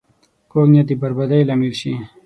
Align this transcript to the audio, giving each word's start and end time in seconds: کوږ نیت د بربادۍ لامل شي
کوږ 0.51 0.67
نیت 0.73 0.85
د 0.89 0.91
بربادۍ 1.01 1.41
لامل 1.47 1.73
شي 1.81 1.93